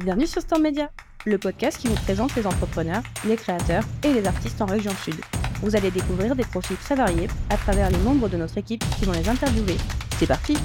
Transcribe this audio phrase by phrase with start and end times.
[0.00, 0.90] Bienvenue sur Storm Media,
[1.24, 5.14] le podcast qui vous présente les entrepreneurs, les créateurs et les artistes en région sud.
[5.62, 9.04] Vous allez découvrir des profils très variés à travers les membres de notre équipe qui
[9.04, 9.76] vont les interviewer.
[10.18, 10.56] C'est parti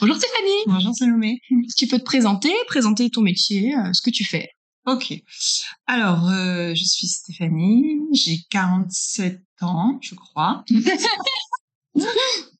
[0.00, 1.40] Bonjour Stéphanie Bonjour Salomé.
[1.76, 4.50] Tu peux te présenter, présenter ton métier, euh, ce que tu fais?
[4.86, 5.12] Ok.
[5.88, 10.64] Alors, euh, je suis Stéphanie, j'ai 47 ans, je crois.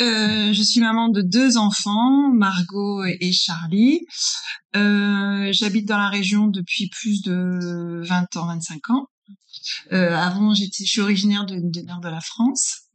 [0.00, 4.00] Euh, je suis maman de deux enfants, Margot et Charlie.
[4.74, 9.06] Euh, J'habite dans la région depuis plus de 20 ans, 25 ans.
[9.92, 12.88] Euh, avant, j'étais, je suis originaire de, de nord de la France.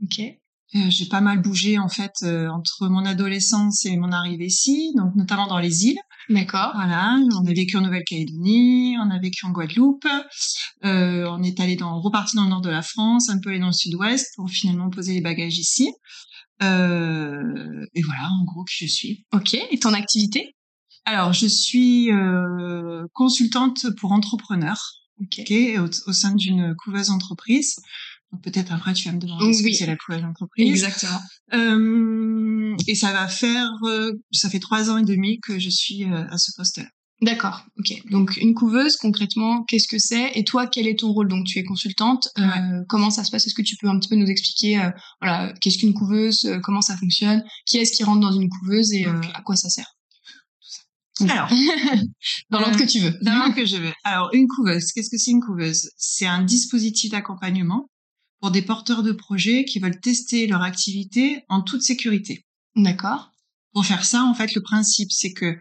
[0.74, 4.92] Euh, j'ai pas mal bougé en fait euh, entre mon adolescence et mon arrivée ici,
[4.98, 6.00] donc notamment dans les îles.
[6.28, 6.72] D'accord.
[6.74, 10.08] Voilà, on a vécu en Nouvelle-Calédonie, on a vécu en Guadeloupe,
[10.84, 13.60] euh, on est allé dans, reparti dans le nord de la France, un peu allé
[13.60, 15.94] dans le sud-ouest pour finalement poser les bagages ici.
[16.64, 19.26] Euh, et voilà, en gros, qui je suis.
[19.34, 19.54] Ok.
[19.54, 20.56] Et ton activité?
[21.06, 24.82] Alors, je suis euh, consultante pour entrepreneurs,
[25.22, 25.40] Ok.
[25.42, 27.76] ok, au, au sein d'une couveuse entreprise.
[28.44, 29.72] Peut-être après tu vas me demander ce Oui.
[29.72, 30.70] que c'est la couveuse entreprise.
[30.70, 31.20] Exactement.
[31.54, 36.04] Euh, et ça va faire, euh, ça fait trois ans et demi que je suis
[36.06, 36.86] euh, à ce poste-là.
[37.22, 37.66] D'accord.
[37.80, 38.02] Ok.
[38.12, 40.32] Donc une couveuse, concrètement, qu'est-ce que c'est?
[40.36, 41.30] Et toi, quel est ton rôle?
[41.30, 42.28] Donc tu es consultante.
[42.38, 42.84] euh, Ouais.
[42.90, 43.48] Comment ça se passe?
[43.48, 44.90] Est-ce que tu peux un petit peu nous expliquer, euh,
[45.22, 46.44] voilà, qu'est-ce qu'une couveuse?
[46.46, 47.42] Euh, Comment ça fonctionne?
[47.66, 49.88] Qui est-ce qui rentre dans une couveuse et à quoi ça sert?
[51.18, 51.34] Tout ça.
[51.34, 51.50] Alors,
[52.50, 53.14] dans l'ordre que tu veux.
[53.22, 53.94] D'abord que je veux.
[54.04, 55.90] Alors, une couveuse, qu'est-ce que c'est une couveuse?
[55.96, 57.88] C'est un dispositif d'accompagnement
[58.46, 62.46] pour des porteurs de projets qui veulent tester leur activité en toute sécurité.
[62.76, 63.32] D'accord.
[63.74, 65.58] Pour faire ça, en fait, le principe, c'est que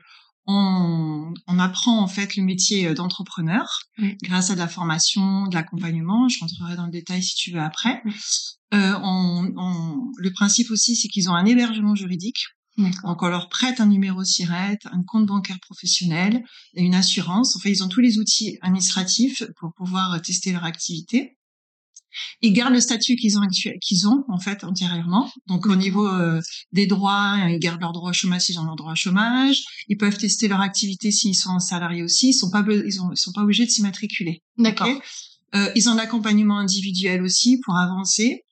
[0.47, 4.19] on, on apprend en fait le métier euh, d'entrepreneur Oui.
[4.23, 6.29] grâce à de la formation, de l'accompagnement.
[6.29, 8.03] Je rentrerai dans le détail si tu veux après.
[8.05, 8.13] Oui.
[8.75, 12.45] Euh, on, on- le principe aussi, c'est qu'ils ont un hébergement juridique.
[12.77, 16.43] Donc, on leur prête un numéro SIRET, un compte bancaire professionnel,
[16.75, 17.57] et une assurance.
[17.57, 21.39] En fait, ils ont tous les outils administratifs pour pouvoir euh, tester leur activité.
[22.43, 23.43] Ils gardent le statut qu'ils ont
[23.81, 25.31] qu'ils ont en fait antérieurement.
[25.47, 26.41] Donc au niveau euh,
[26.73, 29.63] des droits, ils gardent leur droit au chômage s'ils ont leur droit au chômage.
[29.89, 32.29] Ils peuvent tester leur activité s'ils sont salariés aussi.
[32.31, 34.43] Ils sont pas ils, ont- ils sont pas obligés de s'immatriculer.
[34.59, 34.89] D'accord.
[35.55, 38.43] Euh, ils ont l'accompagnement individuel aussi pour avancer.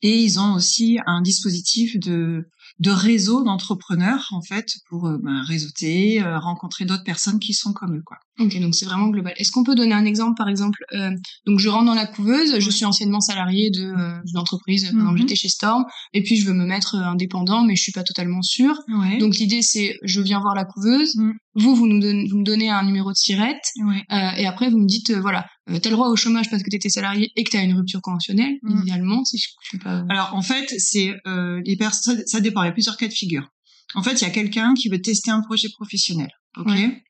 [0.00, 2.48] Et ils ont aussi un dispositif de,
[2.80, 7.72] de réseau d'entrepreneurs, en fait, pour euh, ben, réseauter, euh, rencontrer d'autres personnes qui sont
[7.72, 8.16] comme eux, quoi.
[8.38, 9.34] Ok, donc c'est vraiment global.
[9.36, 11.10] Est-ce qu'on peut donner un exemple, par exemple euh,
[11.46, 15.12] Donc je rentre dans la couveuse, je suis anciennement salarié de euh, d'une entreprise, par
[15.12, 15.18] Mhm.
[15.18, 15.84] j'étais chez Storm,
[16.14, 18.74] et puis je veux me mettre euh, indépendant, mais je suis pas totalement sûre.
[18.88, 19.18] Ouais.
[19.18, 21.34] Donc l'idée c'est, je viens voir la couveuse, Mhm.
[21.56, 24.02] vous vous nous donnez, vous me donnez un numéro de sirette, ouais.
[24.10, 26.62] euh, et après vous me dites euh, voilà, euh, t'as le droit au chômage parce
[26.62, 28.80] que t'étais salarié et que t'as une rupture conventionnelle, Mhm.
[28.82, 30.04] idéalement, si je, je suis pas.
[30.08, 33.12] Alors, en fait, c'est euh, les personnes, ça dépend, il y a plusieurs cas de
[33.12, 33.46] figure.
[33.94, 36.66] En fait, il y a quelqu'un qui veut tester un projet professionnel, ok?
[36.68, 37.02] Ouais.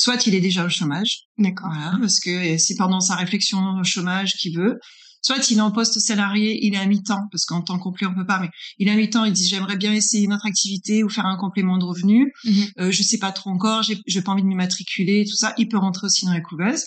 [0.00, 1.68] Soit il est déjà au chômage, D'accord.
[1.72, 4.78] Voilà, parce que euh, c'est pendant sa réflexion au chômage qu'il veut.
[5.22, 8.14] Soit il est en poste salarié, il est à mi-temps, parce qu'en temps complet on
[8.14, 11.04] peut pas, mais il est à mi-temps, il dit j'aimerais bien essayer une autre activité
[11.04, 12.32] ou faire un complément de revenu.
[12.44, 12.66] Mhm.
[12.78, 15.52] Euh, je sais pas trop encore, j'ai pas envie de m'immatriculer, tout ça.
[15.58, 16.84] Il peut rentrer aussi dans la couveuse.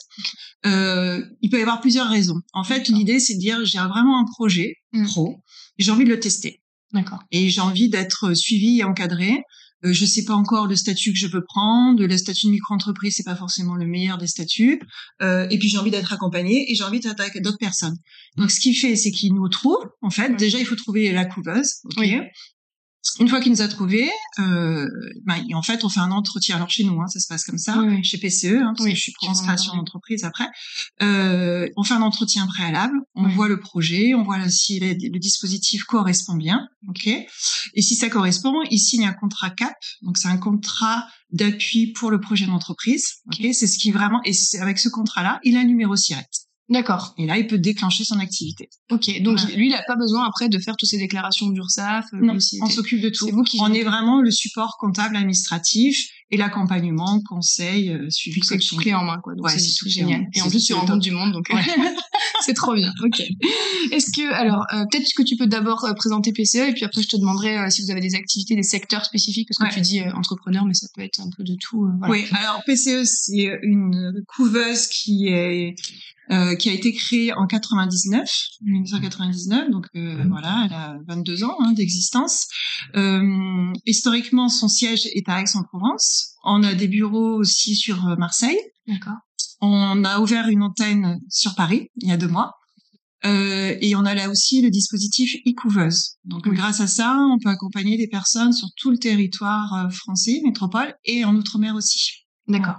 [0.65, 2.39] Euh, il peut y avoir plusieurs raisons.
[2.53, 5.05] En fait, l'idée c'est de dire j'ai vraiment un projet Mhm.
[5.07, 5.43] pro,
[5.77, 7.19] j'ai envie de le tester D'accord.
[7.31, 9.41] et j'ai envie d'être suivi et encadré.
[9.85, 12.05] Euh, je sais pas encore le statut que je veux prendre.
[12.05, 14.81] Le statut de micro-entreprise, c'est pas forcément le meilleur des statuts.
[15.21, 17.97] Euh, et puis j'ai envie d'être accompagné et j'ai envie d'être avec d'autres personnes.
[18.37, 19.85] Donc ce qu'il fait, c'est qu'il nous trouve.
[20.01, 21.81] En fait, déjà il faut trouver la couveuse.
[21.85, 22.17] ok Oui.
[23.19, 24.09] Une fois qu'il nous a trouvé,
[24.39, 24.87] euh,
[25.25, 26.55] ben, en fait, on fait un entretien.
[26.55, 28.91] Alors chez nous, hein, ça se passe comme ça, Oui, chez PCE, hein, parce Oui,
[28.91, 30.47] que je suis en création d'entreprise après.
[31.01, 33.33] Euh, on fait un entretien préalable, on Oui.
[33.33, 37.07] voit le projet, on voit si le, le dispositif correspond bien, ok.
[37.07, 42.09] Et si ça correspond, il signe un contrat CAP, donc c'est un contrat d'appui pour
[42.09, 43.47] le projet d'entreprise, ok.
[43.53, 46.27] C'est ce qui vraiment, et avec ce contrat-là, il a un numéro SIRET.
[46.69, 47.13] D'accord.
[47.17, 48.69] Et là, il peut déclencher son activité.
[48.89, 49.21] Ok.
[49.21, 52.05] Donc lui, il a pas besoin après de faire toutes ces déclarations d'URSSAF.
[52.13, 53.25] euh, Non, on s'occupe de tout.
[53.25, 58.41] C'est vous qui On est vraiment le support comptable administratif et l'accompagnement, conseil, euh, suivi,
[58.43, 59.35] c'est tout clé en main quoi.
[59.35, 60.25] Donc Ouais, c'est tout génial.
[60.33, 61.47] et en plus tu rencontres du monde donc
[62.41, 62.91] c'est trop bien.
[63.03, 63.21] Ok.
[63.91, 67.01] Est-ce que alors euh, peut-être que tu peux d'abord euh, présenter PCE et puis après
[67.01, 69.81] je te demanderai euh, si vous avez des activités des secteurs spécifiques parce que Ouais.
[69.81, 72.11] tu dis euh, entrepreneur mais ça peut être un peu de tout euh, voilà.
[72.13, 75.75] Oui, alors PCE, c'est une couveuse qui est
[76.31, 78.29] euh, qui a été créée en 99,
[78.61, 82.47] 1999, donc euh, voilà, elle a 22 ans hein, d'existence.
[82.95, 86.12] Euh, historiquement, son siège est à Aix-en-Provence.
[86.43, 88.59] On a des bureaux aussi sur euh, Marseille.
[88.87, 89.17] d'accord
[89.61, 92.53] On a ouvert une antenne sur Paris il y a deux mois.
[93.25, 96.17] Euh, et on a là aussi le dispositif e-couveuse.
[96.25, 96.55] Donc Oui.
[96.55, 100.93] grâce à ça, on peut accompagner des personnes sur tout le territoire euh, français, métropole,
[101.05, 102.25] et en outre-mer aussi.
[102.49, 102.75] D'accord.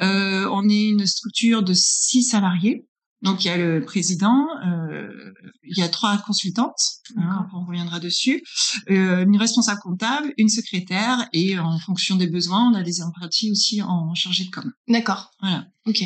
[0.00, 2.86] Euh, on est une structure de six salariés.
[3.22, 5.32] Donc il y a le président, euh,
[5.62, 6.80] il y a trois consultantes,
[7.16, 8.42] hein, on reviendra dessus,
[8.90, 13.50] euh, une responsable comptable, une secrétaire et en fonction des besoins, on a des apprentis
[13.50, 14.72] aussi en chargé de com.
[14.88, 15.32] D'accord.
[15.40, 15.66] Voilà.
[15.86, 16.02] Ok.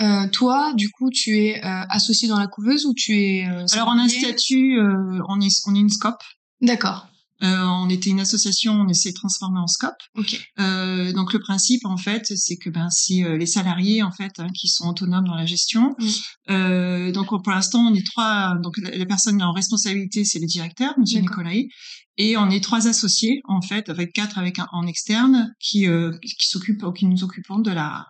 [0.00, 3.66] Euh, toi, du coup, tu es euh, associé dans la couveuse ou tu es euh,
[3.72, 6.22] Alors on a un statut, euh, on est on est une scope.
[6.60, 7.08] D'accord.
[7.42, 10.02] Euh, on était une association, on essaie de transformer en scope.
[10.16, 10.40] Ok.
[10.58, 14.32] Euh, donc le principe en fait, c'est que ben c'est euh, les salariés en fait
[14.38, 15.94] hein, qui sont autonomes dans la gestion.
[15.98, 16.06] Mm.
[16.50, 18.56] Euh, donc pour l'instant on est trois.
[18.62, 21.20] Donc la, la personne en responsabilité c'est le directeur, Monsieur.
[21.20, 21.68] Nicolai,
[22.16, 26.12] et on est trois associés en fait, avec quatre avec un en externe qui euh,
[26.22, 28.06] qui s'occupent qui nous occupons de la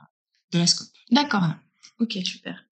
[0.52, 0.88] de la scope.
[1.10, 1.40] D'accord.
[1.40, 1.58] Voilà.
[2.00, 2.67] Ok, super.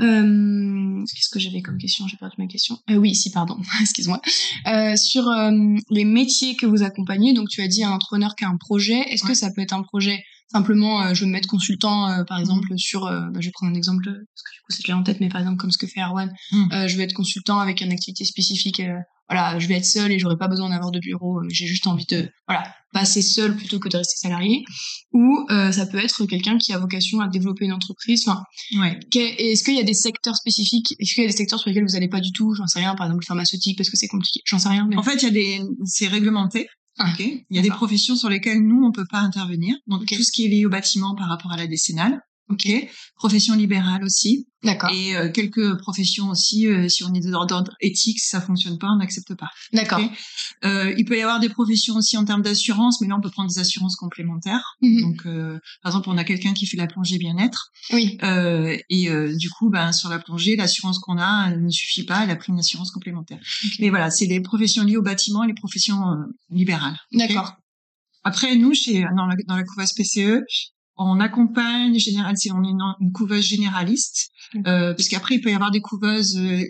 [0.00, 2.06] Euh, Qu'est-ce que j'avais comme question?
[2.06, 2.78] J'ai perdu ma question.
[2.90, 3.56] Euh, oui, si, pardon.
[3.80, 4.20] Excuse-moi.
[4.66, 5.50] Euh, sur euh,
[5.90, 9.00] les métiers que vous accompagnez, donc tu as dit un entrepreneur qui a un projet.
[9.10, 12.24] Est-ce que ça peut être un projet simplement, euh, je vais me mettre consultant, euh,
[12.24, 14.82] par exemple, sur, euh, bah, je vais prendre un exemple parce que du coup c'est
[14.82, 16.72] clair en tête, mais par exemple comme ce que fait Erwan, Mm.
[16.72, 18.80] euh, je vais être consultant avec une activité spécifique.
[18.80, 18.96] euh,
[19.30, 21.40] voilà, je vais être seule et j'aurai pas besoin d'avoir de bureau.
[21.40, 24.64] euh, J'ai juste envie de, voilà, passer seul plutôt que de rester salarié.
[25.12, 28.26] Ou euh, ça peut être quelqu'un qui a vocation à développer une entreprise.
[28.26, 28.42] Enfin,
[28.80, 28.98] Ouais.
[29.14, 31.84] Est-ce qu'il y a des secteurs spécifiques Est-ce qu'il y a des secteurs sur lesquels
[31.84, 34.08] vous n'allez pas du tout J'en sais rien, par exemple le pharmaceutique parce que c'est
[34.08, 34.40] compliqué.
[34.46, 34.86] J'en sais rien.
[34.88, 34.96] Mais...
[34.96, 36.66] En fait, il y a des, c'est réglementé.
[36.98, 37.20] Ah, ok.
[37.20, 39.76] Il y a des professions sur lesquelles nous on peut pas intervenir.
[39.86, 42.20] Donc tout ce qui est lié au bâtiment par rapport à la décennale.
[42.48, 42.68] Ok,
[43.14, 44.46] Profession libérale aussi.
[44.62, 48.40] d'accord, Et euh, quelques professions aussi, euh, si on est dans d'ordre éthique, si ça
[48.40, 49.48] fonctionne pas, on n'accepte pas.
[49.72, 50.00] d'accord.
[50.64, 53.30] Euh, il peut y avoir des professions aussi en termes d'assurance, mais là on peut
[53.30, 54.76] prendre des assurances complémentaires.
[54.82, 55.00] Mhm.
[55.00, 59.08] Donc, euh, par exemple, on a quelqu'un qui fait la plongée bien-être, Oui, euh, et
[59.08, 62.30] euh, du coup, ben sur la plongée, l'assurance qu'on a elle ne suffit pas, elle
[62.30, 63.40] a pris une assurance complémentaire.
[63.80, 66.16] Mais voilà, c'est les professions liées au bâtiment et les professions
[66.50, 66.98] libérales.
[67.12, 67.54] d'accord.
[68.24, 69.62] Après, nous, chez dans la, dans la
[69.96, 70.42] PCE,
[70.98, 74.30] on accompagne général, c'est on est une, une couveuse généraliste,
[74.66, 76.62] euh, parce qu'après il peut y avoir des couveuses euh,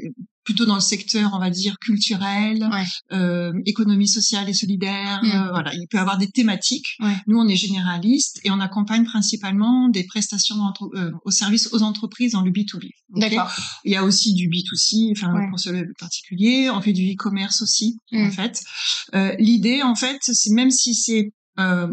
[0.45, 2.85] plutôt dans le secteur, on va dire culturel, Ouais.
[3.13, 5.21] euh, économie sociale et solidaire.
[5.23, 5.27] Mm.
[5.31, 6.97] euh, voilà, il peut y avoir des thématiques.
[7.01, 7.13] Ouais.
[7.27, 10.57] Nous, on est généraliste et on accompagne principalement des prestations
[10.95, 12.87] euh, au service aux entreprises dans le B2B.
[13.13, 13.21] ok?
[13.21, 13.53] D'accord.
[13.85, 15.51] il y a aussi du B2C, enfin Ouais.
[15.51, 16.71] pour ceux particuliers.
[16.71, 18.63] On fait du e-commerce aussi, en fait.
[19.15, 21.89] Euh, L'idée, en fait, c'est même si c'est euh,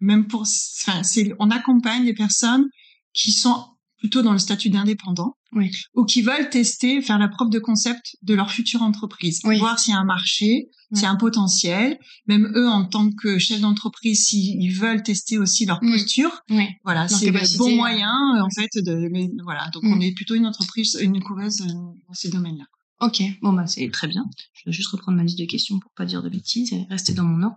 [0.00, 1.02] même pour, enfin,
[1.38, 2.66] on accompagne les personnes
[3.12, 3.64] qui sont
[3.98, 5.70] plutôt dans le statut d'indépendant Oui.
[5.94, 9.58] ou qui veulent tester, faire la preuve de concept de leur future entreprise, Oui.
[9.58, 11.98] voir s'il y a un marché, s'il y a un potentiel.
[12.26, 15.92] Même eux, en tant que chefs d'entreprise, s'ils veulent tester aussi leur Mm.
[15.92, 18.12] posture, Oui, voilà, c'est le bon euh, moyen
[18.42, 19.70] en fait de mais, voilà.
[19.72, 19.92] Donc Mm.
[19.94, 21.66] on est plutôt une entreprise, une couveuse euh,
[22.06, 22.66] dans ces domaines-là.
[23.00, 23.22] ok.
[23.42, 24.24] Bon, bah c'est très bien.
[24.52, 27.14] Je vais juste reprendre ma liste de questions pour pas dire de bêtises et rester
[27.14, 27.56] dans mon ordre.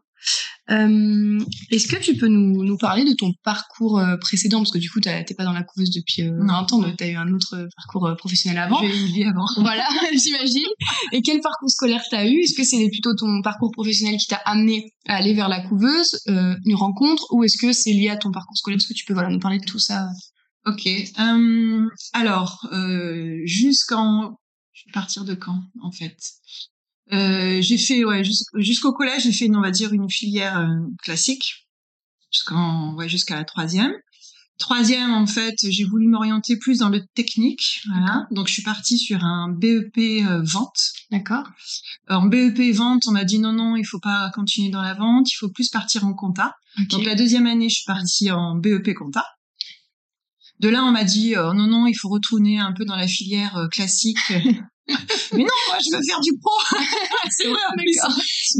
[0.69, 1.39] Euh,
[1.71, 4.59] Est-ce que tu peux nous, nous parler de ton parcours euh, précédent?
[4.59, 6.53] Parce que du coup, t'as- t'es pas dans la couveuse depuis euh, Non.
[6.61, 8.79] 20 ans, donc tu as eu un autre euh, parcours professionnel avant.
[8.81, 9.45] J'ai eu avant.
[9.57, 10.67] Voilà, j'imagine.
[11.11, 12.39] Et quel parcours scolaire t'as eu?
[12.41, 16.19] Est-ce que c'est plutôt ton parcours professionnel qui t'a amené à aller vers la couveuse,
[16.27, 18.77] euh, une rencontre, ou est-ce que c'est lié à ton parcours scolaire?
[18.77, 20.07] Est-ce que tu peux voilà nous parler de tout ça?
[20.65, 20.87] Ok.
[22.13, 22.67] Alors
[23.45, 24.37] jusqu'en
[24.73, 26.15] je vais partir de quand en fait?
[27.13, 30.57] Euh, J'ai fait ouais jus- jusqu'au collège j'ai fait une, on va dire une filière
[30.59, 30.67] euh,
[31.03, 31.67] classique
[32.31, 33.93] jusqu'en ouais jusqu'à la troisième.
[34.59, 37.79] Troisième, en fait, j'ai voulu m'orienter plus dans le technique.
[37.87, 38.27] Voilà.
[38.29, 39.97] Donc, je suis partie sur un BEP
[40.27, 40.91] euh, vente.
[41.11, 41.47] D'accord.
[42.09, 45.31] En BEP vente, on m'a dit non, non, il faut pas continuer dans la vente,
[45.31, 46.55] il faut plus partir en compta.
[46.89, 49.23] Donc la deuxième année, je suis partie en BEP compta.
[50.59, 53.07] De là, on m'a dit euh, non, non, il faut retourner un peu dans la
[53.07, 54.17] filière euh, classique.
[55.33, 56.51] Mais non, moi, je veux faire du pro.
[57.29, 57.59] C'est vrai.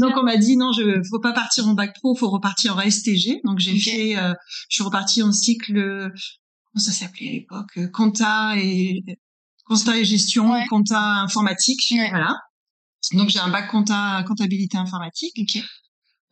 [0.00, 2.90] Donc on m'a dit non, je faut pas partir en bac pro, faut repartir en
[2.90, 3.40] STG.
[3.44, 4.32] Donc j'ai fait, euh,
[4.68, 9.02] je suis repartie en cycle, comment ça s'appelait à l'époque, compta et
[9.64, 10.66] compta et gestion, Ouais.
[10.68, 12.08] compta informatique, Ouais.
[12.10, 12.36] voilà.
[13.12, 15.32] Donc j'ai un bac compta comptabilité informatique.
[15.38, 15.62] Ok.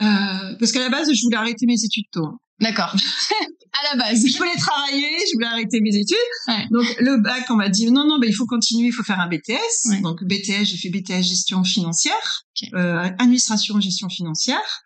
[0.00, 2.38] Euh, parce qu'à la base, je voulais arrêter mes études tôt.
[2.60, 2.94] D'accord.
[3.72, 4.24] à la base.
[4.26, 6.16] Je voulais travailler, je voulais arrêter mes études.
[6.48, 6.66] Ouais.
[6.70, 9.20] Donc le bac, on m'a dit non, non, bah, il faut continuer, il faut faire
[9.20, 9.90] un BTS.
[9.90, 10.00] Ouais.
[10.00, 12.44] Donc BTS, j'ai fait BTS gestion financière,
[12.74, 14.82] euh, administration gestion financière.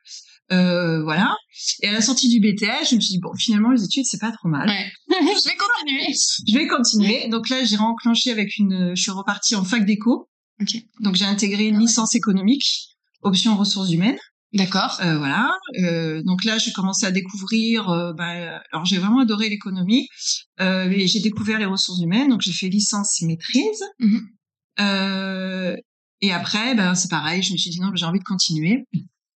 [0.50, 1.34] Euh, voilà.
[1.82, 4.18] Et à la sortie du BTS, je me suis dit bon, finalement les études c'est
[4.18, 4.68] pas trop mal.
[4.68, 4.92] Ouais.
[5.08, 6.14] je vais continuer.
[6.48, 7.28] Je vais continuer.
[7.28, 10.28] Donc là, j'ai renclenché avec une, je suis repartie en fac d'éco.
[11.00, 12.64] Donc j'ai intégré Ah une licence économique,
[13.22, 14.18] option ressources humaines.
[14.52, 14.98] D'accord.
[15.02, 15.56] Euh, voilà.
[15.80, 17.88] Euh, donc là, j'ai commencé à découvrir.
[17.88, 20.08] euh, bah, alors j'ai vraiment adoré l'économie
[20.60, 22.28] euh, et j'ai découvert les ressources humaines.
[22.28, 23.82] Donc j'ai fait licence et maîtrise.
[23.98, 24.20] Mhm.
[24.80, 25.76] Euh,
[26.20, 27.42] et après, ben c'est pareil.
[27.42, 28.84] Je me suis dit non, j'ai envie de continuer.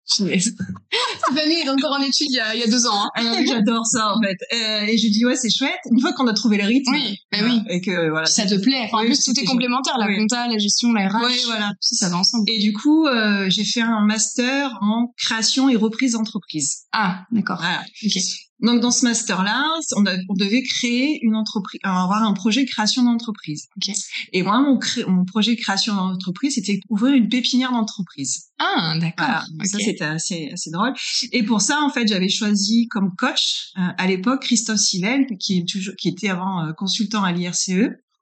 [0.05, 3.09] Stéphanie est encore en études il y a, il y a deux ans.
[3.15, 3.43] Hein.
[3.47, 4.37] J'adore ça en fait.
[4.53, 5.79] Euh, et je dis ouais c'est chouette.
[5.91, 6.91] Une fois qu'on a trouvé le rythme.
[6.91, 7.61] Oui, bah oui.
[7.69, 8.25] Et que voilà.
[8.25, 8.81] Ça te plaît.
[8.85, 10.17] Enfin, en Oui, plus tout c'était est complémentaire, la Oui.
[10.17, 11.25] compta, la gestion, la RH.
[11.25, 11.69] Oui, voilà.
[11.69, 12.43] Tout ça va ensemble.
[12.47, 16.83] Et du coup, euh, j'ai fait un master en création et reprise d'entreprise.
[16.91, 17.57] Ah, d'accord.
[17.59, 17.81] Voilà.
[18.03, 18.21] Ok.
[18.61, 19.63] Donc dans ce master-là,
[19.97, 20.01] on,
[20.33, 23.67] devait créer une entreprise, euh, avoir un projet de création d'entreprise.
[23.75, 23.93] Ok.
[24.31, 28.45] Et moi, mon, cré- mon projet de création d'entreprise, c'était ouvrir une pépinière d'entreprise.
[28.59, 29.25] Ah, d'accord.
[29.27, 29.43] Voilà.
[29.65, 30.93] Ça, c'était assez, assez drôle.
[31.33, 35.59] Et pour ça, en fait, j'avais choisi comme coach euh, à l'époque Christophe Sivel, qui
[35.59, 37.71] est toujours, qui était avant euh, consultant à l'IRCE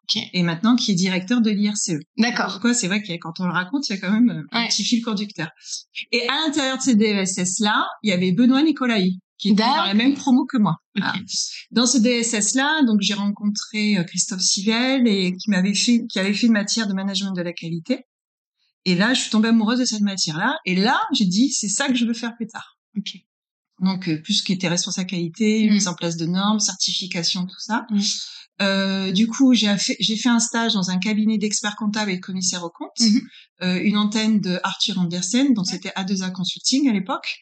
[0.09, 0.21] Ok.
[0.33, 1.91] et maintenant qui est directeur de l'IRCE.
[2.17, 2.47] D'accord.
[2.53, 2.73] Pourquoi?
[2.73, 4.83] C'est vrai que quand on le raconte, il y a quand même euh, un petit
[4.83, 5.49] fil conducteur.
[6.11, 9.93] Et à l'intérieur de ces DSS-là, il y avait Benoît Nicolaï, qui était dans la
[9.93, 10.77] même promo que moi.
[10.95, 11.13] Voilà.
[11.71, 16.33] Dans ce DSS-là, donc j'ai rencontré euh, Christophe Sivel et qui m'avait fait, qui avait
[16.33, 18.05] fait une matière de management de la qualité.
[18.85, 20.57] Et là, je suis tombée amoureuse de cette matière-là.
[20.65, 22.77] Et là, j'ai dit, c'est ça que je veux faire plus tard.
[22.97, 23.11] Ok.
[23.81, 25.73] Donc, euh, plus ce qui était responsable qualité, Mm.
[25.73, 27.85] mise en place de normes, certification, tout ça.
[27.89, 27.99] Mm.
[28.61, 32.63] Euh, du coup, j'ai fait, un stage dans un cabinet d'experts comptables et de commissaires
[32.63, 33.21] aux comptes, Mhm.
[33.63, 37.39] euh, une antenne de Arthur Andersen, donc c'était A2A Consulting à l'époque.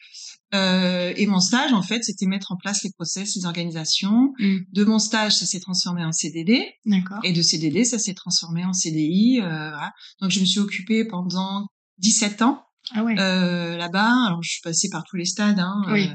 [0.54, 4.32] Euh, et mon stage, en fait, c'était mettre en place les process, les organisations.
[4.38, 4.58] Mm.
[4.72, 6.66] De mon stage, ça s'est transformé en CDD.
[6.84, 7.18] D'accord.
[7.24, 9.40] Et de CDD, ça s'est transformé en CDI.
[9.40, 9.92] Euh, voilà.
[10.20, 11.66] Donc, je me suis occupée pendant
[11.98, 12.62] 17 ans
[12.94, 13.18] Ah ouais.
[13.18, 14.12] euh, là-bas.
[14.26, 15.58] Alors, je suis passée par tous les stades.
[15.58, 16.10] Hein, Oui.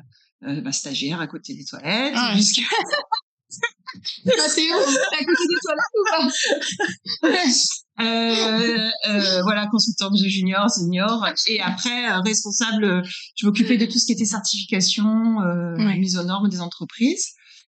[0.61, 2.13] bah, stagiaire à côté des toilettes.
[2.15, 2.61] Ah, jusqu'à-
[3.95, 4.75] Théo,
[5.11, 6.03] t'es à côté des toilettes ou
[7.21, 7.37] pas?
[7.99, 13.01] Euh, euh, voilà, consultante de junior, senior, et après euh, responsable.
[13.35, 15.97] Je m'occupais de tout ce qui était certification, euh, Ouais.
[15.97, 17.25] mise aux normes des entreprises.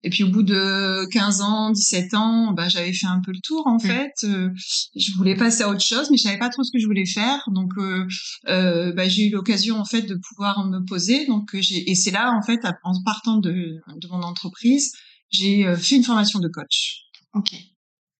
[0.02, 3.38] Et puis au bout de 15 ans, 17 ans, bah, j'avais fait un peu le
[3.42, 3.80] tour en Mm.
[3.80, 4.12] fait.
[4.24, 4.48] Euh,
[4.96, 7.04] je voulais passer à autre chose, mais je savais pas trop ce que je voulais
[7.06, 7.42] faire.
[7.48, 8.06] Donc euh,
[8.48, 11.26] euh, bah, j'ai eu l'occasion en fait de pouvoir me poser.
[11.26, 14.92] Donc et c'est là en fait en partant de, de mon entreprise,
[15.34, 17.02] j'ai euh, fait une formation de coach.
[17.34, 17.52] Ok.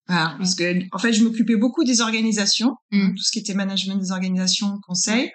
[0.06, 3.14] Voilà, parce que en fait, je m'occupais beaucoup des organisations, Mm.
[3.14, 5.30] tout ce qui était management des organisations, conseil,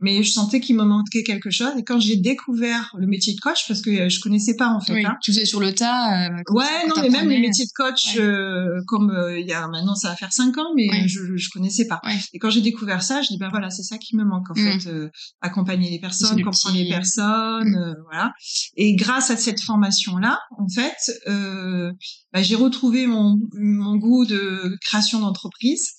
[0.00, 1.72] mais je sentais qu'il me manquait quelque chose.
[1.78, 4.80] Et quand j'ai découvert le métier de coach, parce que euh, je connaissais pas en
[4.80, 5.04] fait, Oui.
[5.06, 5.16] hein.
[5.22, 6.26] Tu faisais sur le tas.
[6.28, 7.34] euh, Ouais, non, mais même t'apprenais.
[7.36, 8.22] le métier de coach, Ouais.
[8.22, 11.08] euh, comme euh, il y a maintenant, ça va faire cinq ans, mais Ouais.
[11.08, 12.00] je, je connaissais pas.
[12.04, 12.18] Ouais.
[12.34, 14.54] Et quand j'ai découvert ça, je dis ben voilà, c'est ça qui me manque en
[14.54, 14.80] Mm.
[14.80, 15.08] fait, euh,
[15.40, 18.32] accompagner les personnes, comprendre petit- les personnes, euh, voilà.
[18.76, 21.90] Et grâce à cette formation là, en fait, euh,
[22.32, 25.92] bah, j'ai retrouvé mon mon goût de création d'entreprise.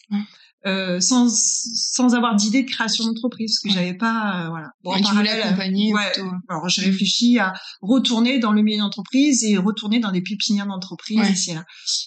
[0.67, 4.97] Euh, sans sans avoir d'idée de création d'entreprise parce que j'avais pas euh, voilà Ouais,
[4.97, 6.29] en parallèle, accompagner ouais, plutôt.
[6.49, 11.19] alors j'ai réfléchi à retourner dans le milieu d'entreprise et retourner dans des pépinières d'entreprise
[11.19, 11.31] Ouais.
[11.31, 11.63] ici et là.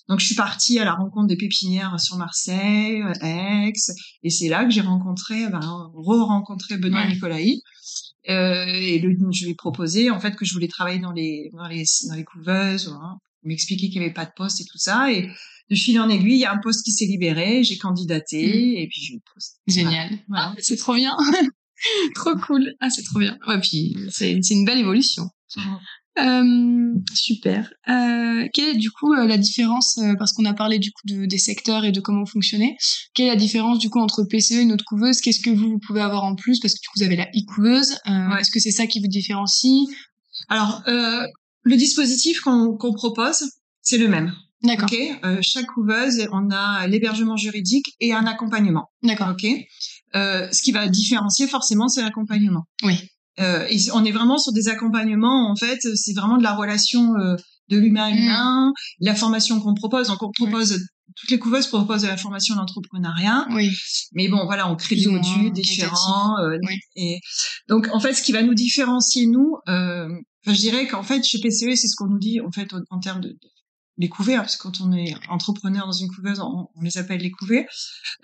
[0.09, 3.73] Donc je suis partie à la rencontre des pépinières sur Marseille, euh, Aix,
[4.25, 5.61] et c'est là que j'ai rencontré, ben,
[5.95, 7.09] re-rencontré Benoît Ouais.
[7.15, 7.61] Nicolaï.
[8.29, 11.51] Euh, et le, je lui ai proposé en fait que je voulais travailler dans les
[11.55, 13.15] dans les dans les couveuses, voilà.
[13.43, 15.11] Il m'expliquait qu'il n'y avait pas de poste et tout ça.
[15.11, 15.31] Et
[15.71, 18.89] de fil en aiguille, il y a un poste qui s'est libéré, j'ai candidaté et
[18.89, 19.61] puis j'ai eu le poste.
[19.67, 20.11] Génial.
[20.29, 20.53] Voilà.
[20.57, 21.17] Ah, c'est trop bien.
[22.15, 22.75] trop cool.
[22.81, 23.39] Ah, c'est trop bien.
[23.47, 25.31] Ouais, puis c'est une belle évolution.
[26.19, 27.73] Euh, super.
[27.89, 31.07] Euh, quelle est du coup euh, la différence euh, parce qu'on a parlé du coup
[31.07, 32.77] de, des secteurs et de comment fonctionner.
[33.15, 35.21] Quelle est la différence du coup entre PCE et notre couveuse?
[35.21, 36.59] Qu'est-ce que vous, vous pouvez avoir en plus?
[36.59, 37.97] Parce que du coup vous avez la e-couveuse.
[38.07, 38.41] Ouais.
[38.41, 39.89] Est-ce que c'est ça qui vous différencie?
[40.49, 41.25] Alors euh,
[41.63, 43.45] le dispositif qu'on qu'on propose,
[43.81, 44.35] c'est le même.
[44.63, 44.89] D'accord.
[44.93, 48.89] Ok, euh, chaque couveuse, on a l'hébergement juridique et un accompagnement.
[49.03, 49.31] D'accord.
[49.31, 49.47] Ok,
[50.15, 52.65] euh, ce qui va différencier forcément, c'est l'accompagnement.
[52.83, 52.95] Oui.
[53.39, 55.51] Euh, et on est vraiment sur des accompagnements.
[55.51, 57.37] En fait, c'est vraiment de la relation euh,
[57.69, 58.17] de l'humain à Mm.
[58.17, 60.09] l'humain, la formation qu'on propose.
[60.09, 60.79] Donc, on propose
[61.17, 63.47] toutes les couveuses proposent de la formation d'entrepreneuriat.
[63.53, 63.71] Oui.
[64.13, 66.39] Mais bon, voilà, on crée des modules différents.
[66.39, 66.75] euh, Oui.
[66.97, 67.19] et
[67.69, 70.09] donc, en fait, ce qui va nous différencier, nous, euh,
[70.47, 73.01] je dirais qu'en fait, chez PCE, c'est ce qu'on nous dit, en fait, en, en
[73.01, 73.39] termes de, de
[74.01, 77.21] les couvées, parce que quand on est entrepreneur dans une couveuse, on, on les appelle
[77.21, 77.67] les couvées.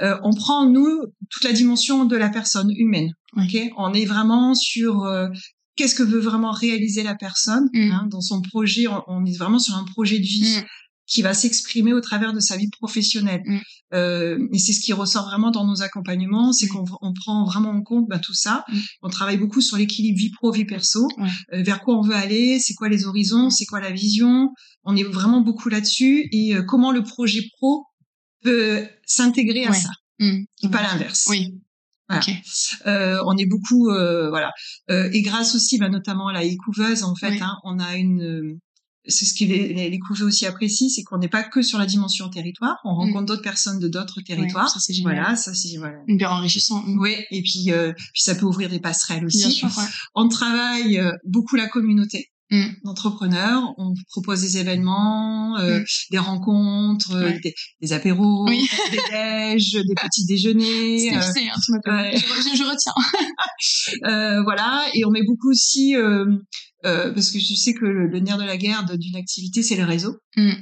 [0.03, 3.13] Euh, on prend, nous, toute la dimension de la personne humaine.
[3.37, 3.57] Ok?
[3.77, 5.05] On est vraiment sur...
[5.05, 5.29] euh,
[5.77, 7.91] Qu'est-ce que veut vraiment réaliser la personne Mm.
[7.93, 10.65] hein, dans son projet on, on est vraiment sur un projet de vie Mm.
[11.07, 13.43] Qui va s'exprimer au travers de sa vie professionnelle.
[13.47, 13.59] Mm.
[13.95, 16.71] Euh, et c'est ce qui ressort vraiment dans nos accompagnements, c'est Mm.
[16.71, 18.65] qu'on on prend vraiment en compte bah, tout ça.
[18.69, 18.79] Mm.
[19.03, 21.09] On travaille beaucoup sur l'équilibre vie pro vie perso,
[21.53, 24.51] euh, vers quoi on veut aller, c'est quoi les horizons, c'est quoi la vision.
[24.85, 27.85] On est vraiment beaucoup là-dessus et euh, comment le projet pro
[28.43, 31.27] peut s'intégrer à ça et pas l'inverse.
[31.29, 31.55] Oui.
[32.09, 32.23] Voilà.
[32.23, 32.33] Ok.
[32.87, 34.53] Euh, on est beaucoup, euh, voilà.
[34.91, 37.39] Euh, et grâce aussi, bah, notamment à la e-couveuse, en fait, Oui.
[37.43, 38.59] hein, on a une, euh,
[39.09, 41.79] c'est ce que les, les, les couvées aussi apprécient, c'est qu'on n'est pas que sur
[41.79, 44.69] la dimension territoire, on rencontre d'autres personnes de d'autres territoires.
[44.69, 45.15] ça c'est génial.
[45.15, 45.99] voilà, ça c'est voilà.
[46.09, 46.83] Hyper enrichissant.
[46.99, 49.39] Oui, et puis euh, puis ça peut ouvrir des passerelles aussi.
[49.39, 49.85] Bien sûr, ouais.
[50.15, 52.67] On travaille euh, beaucoup la communauté Mm.
[52.85, 53.75] d'entrepreneurs.
[53.77, 55.85] On propose des événements, euh, Mm.
[56.13, 57.41] des rencontres, euh, Ouais.
[57.43, 58.69] des, des apéros, Oui.
[58.93, 61.13] des déj, des petits déjeuners.
[61.13, 61.33] Euh, hein,
[61.65, 62.17] tu ouais.
[62.17, 62.93] Je, je- je retiens.
[64.07, 66.25] euh, voilà, et on met beaucoup aussi euh,
[66.85, 69.77] euh, parce que je sais que le, le nerf de la guerre d'une activité, c'est
[69.77, 70.17] le réseau.
[70.37, 70.53] Mm.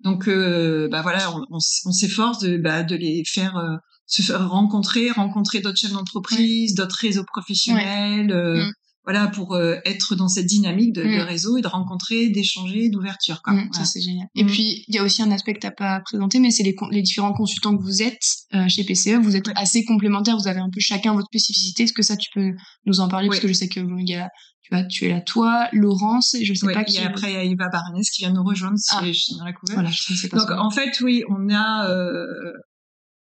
[0.00, 3.76] Donc, euh, bah voilà, on, on s- on s'efforce de, bah, de les faire euh,
[4.06, 8.72] se faire rencontrer, rencontrer d'autres chefs d'entreprise, d'autres réseaux professionnels, euh, Mm.
[9.04, 11.26] Voilà, pour euh, être dans cette dynamique de, de Mm.
[11.28, 13.42] réseau et de rencontrer, d'échanger, d'ouverture.
[13.42, 13.52] quoi.
[13.52, 13.72] Mm, Voilà.
[13.72, 14.26] Ça c'est génial.
[14.34, 14.46] Et Mm.
[14.46, 16.88] puis il y a aussi un aspect que t'as pas présenté, mais c'est les, con-
[16.88, 18.22] les différents consultants que vous êtes
[18.54, 19.16] euh, chez PCE.
[19.22, 19.54] Vous êtes Ouais.
[19.56, 20.36] assez complémentaires.
[20.38, 21.82] Vous avez un peu chacun votre spécificité.
[21.84, 22.52] Est-ce que ça tu peux
[22.86, 23.28] nous en parler?
[23.28, 24.28] Parce que je sais que bon, y a
[24.62, 26.96] tu vois tu es là toi, Laurence et je sais pas et qui.
[26.98, 29.02] après, il y a Eva Baranès qui vient nous rejoindre si Ah.
[29.04, 29.74] je suis dans la couverture.
[29.82, 30.38] Voilà, je sais pas.
[30.38, 32.24] Donc en fait oui, on a euh,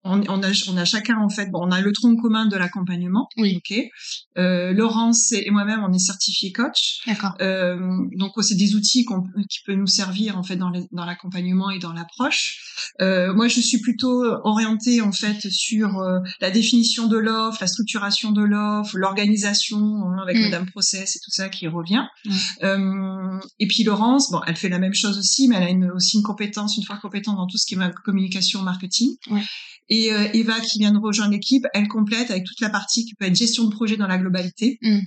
[0.04, 2.58] on, on a on a chacun en fait bon on a le tronc commun de
[2.58, 3.28] l'accompagnement.
[3.38, 3.58] Oui.
[3.58, 3.78] Ok.
[4.38, 7.02] Euh, Laurence et moi-même on est certifiés coach.
[7.06, 7.34] D'accord.
[7.42, 7.78] Euh,
[8.18, 9.06] donc c'est des outils
[9.50, 10.72] qui peuvent nous servir en fait dans
[11.06, 12.60] l'accompagnement et dans l'approche.
[13.02, 17.68] Euh, moi je suis plutôt orientée en fait sur euh, la définition de l'offre, la
[17.68, 20.42] structuration de l'offre, l'organisation hein, avec Mm.
[20.46, 22.06] Madame Process et tout ça qui revient.
[22.26, 22.32] Mm.
[22.64, 25.92] Euh, et puis Laurence, bon elle fait la même chose aussi, mais elle a une,
[25.92, 29.10] aussi une compétence, une fois compétente dans tout ce qui est ma- communication, marketing.
[29.30, 29.42] Ouais.
[29.92, 33.14] Et euh, Eva qui vient de rejoindre l'équipe, elle complète avec toute la partie qui
[33.16, 34.80] peut être gestion de projet dans la globalité.
[34.82, 35.00] Mm.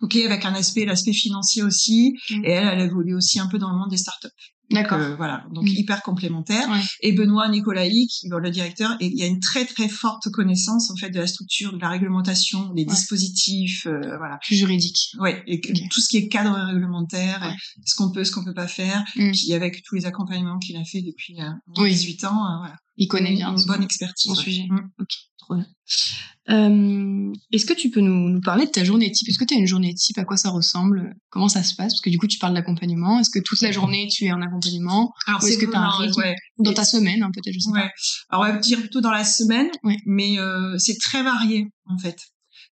[0.00, 2.14] Ok, avec un aspect, l'aspect financier aussi.
[2.30, 2.44] Mm.
[2.44, 4.28] Et elle, elle évolue aussi un peu dans le monde des startups.
[4.70, 4.98] D'accord.
[5.00, 5.68] Euh, voilà, donc Mm.
[5.68, 6.68] hyper complémentaire.
[6.70, 6.78] Ouais.
[7.00, 10.28] Et Benoît Nicolaï, qui est le directeur, et il y a une très très forte
[10.30, 12.86] connaissance en fait de la structure, de la réglementation, des Ouais.
[12.86, 14.38] dispositifs, euh, voilà.
[14.44, 15.14] Plus juridique.
[15.18, 17.56] Ouais, et tout ce qui est cadre réglementaire, Ouais.
[17.86, 19.32] ce qu'on peut, ce qu'on peut pas faire, Mm.
[19.32, 21.90] puis avec tous les accompagnements qu'il a fait depuis euh, Oui.
[21.90, 22.76] 18 ans, euh, voilà.
[22.98, 24.30] Il connaît bien une bonne expertise.
[24.30, 24.66] son sujet.
[24.68, 24.90] Mm.
[25.00, 25.66] Ok, trop bien.
[26.50, 29.28] Euh, Est-ce que tu peux nous, nous parler de ta journée type?
[29.28, 30.18] Est-ce que tu as une journée type?
[30.18, 31.14] À quoi ça ressemble?
[31.30, 31.92] Comment ça se passe?
[31.92, 33.20] Parce que du coup, tu parles d'accompagnement.
[33.20, 35.12] Est-ce que toute la journée, tu es en accompagnement?
[35.26, 36.34] Alors est-ce que t'as un vraiment, rythme ouais.
[36.58, 37.90] Dans ta semaine, hein, peut-être, je sais Ouais.
[38.30, 39.96] Alors, on va dire plutôt dans la semaine, Ouais.
[40.06, 42.18] mais euh, c'est très varié en fait.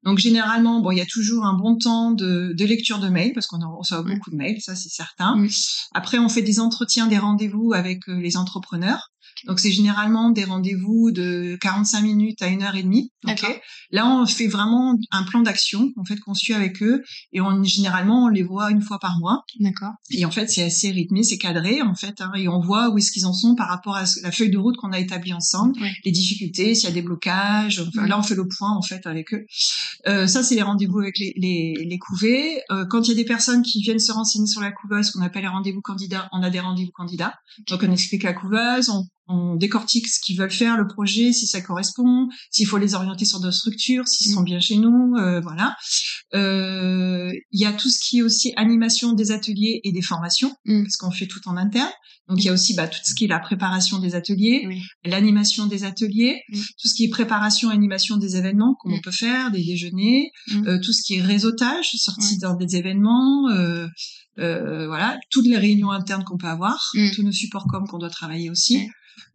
[0.03, 3.33] Donc généralement, bon, il y a toujours un bon temps de, de lecture de mails
[3.33, 5.35] parce qu'on en reçoit beaucoup de mails, ça c'est certain.
[5.35, 5.49] Mm.
[5.95, 9.09] Après, on fait des entretiens, des rendez-vous avec euh, les entrepreneurs.
[9.47, 13.11] Donc c'est généralement des rendez-vous de 45 minutes à une heure et demie.
[13.27, 13.55] ok D'accord.
[13.91, 17.03] Là, on fait vraiment un plan d'action en fait qu'on suit avec eux
[17.33, 19.43] et on généralement on les voit une fois par mois.
[19.59, 19.91] D'accord.
[20.11, 22.97] Et en fait, c'est assez rythmé, c'est cadré en fait, hein, et on voit où
[22.97, 25.79] est-ce qu'ils en sont par rapport à la feuille de route qu'on a établie ensemble,
[25.81, 25.91] Ouais.
[26.05, 27.83] les difficultés, s'il y a des blocages.
[27.87, 28.07] Enfin.
[28.07, 29.45] Là, on fait le point en fait avec eux.
[30.07, 32.61] Euh, ça, c'est les rendez-vous avec les, les, les couvées.
[32.71, 35.21] Euh, quand il y a des personnes qui viennent se renseigner sur la couveuse, qu'on
[35.21, 37.33] appelle les rendez-vous candidats, on a des rendez-vous candidats.
[37.69, 41.47] Donc, on explique la couveuse, on, on décortique ce qu'ils veulent faire, le projet, si
[41.47, 44.45] ça correspond, s'il faut les orienter sur d'autres structures, s'ils sont Mm.
[44.45, 45.75] bien chez nous, euh, voilà.
[46.35, 50.53] Euh, Il y a tout ce qui est aussi animation des ateliers et des formations,
[50.65, 50.83] Mm.
[50.83, 51.89] parce qu'on fait tout en interne.
[52.27, 54.81] Donc il y a aussi bah, tout ce qui est la préparation des ateliers, Oui.
[55.05, 56.57] l'animation des ateliers, Mm.
[56.59, 58.95] tout ce qui est préparation, animation des événements, comme Mm.
[58.95, 60.67] on peut faire, des déjeuners, Mm.
[60.67, 63.49] euh, tout ce qui est réseautage, sortie dans des événements,
[64.39, 67.11] euh, voilà, toutes les réunions internes qu'on peut avoir, Mm.
[67.15, 68.87] tous nos supports com qu'on doit travailler aussi.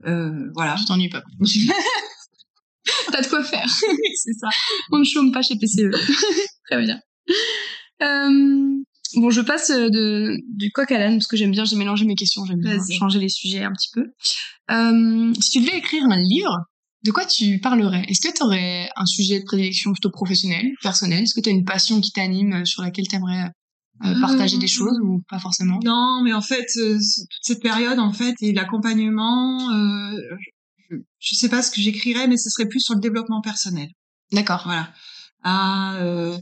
[0.06, 0.76] Euh, voilà.
[0.76, 1.22] Je t'ennuie pas.
[3.12, 3.66] T'as de quoi faire.
[4.14, 4.48] c'est ça.
[4.92, 5.90] On ne chôme pas chez PCE.
[6.70, 7.00] Très bien.
[8.02, 8.74] Euh,
[9.16, 12.04] bon, je passe euh, de, du coq à l'âne parce que j'aime bien, j'ai mélangé
[12.04, 14.06] mes questions, j'aime bien changer les sujets un petit peu.
[14.70, 16.56] Euh, si tu devais écrire un livre,
[17.04, 18.04] de quoi tu parlerais?
[18.08, 21.22] Est-ce que tu aurais un sujet de prédilection plutôt professionnel, personnel?
[21.22, 23.50] Est-ce que tu as une passion qui t'anime, euh, sur laquelle tu aimerais
[24.20, 25.78] partager des Euh, choses ou pas forcément?
[25.84, 30.16] Non, mais en fait, euh, toute cette période, en fait, et l'accompagnement, euh,
[30.90, 33.88] je, je sais pas ce que j'écrirais, mais ce serait plus sur le développement personnel.
[34.32, 34.62] D'accord.
[34.64, 34.88] Voilà.
[35.42, 36.36] À euh,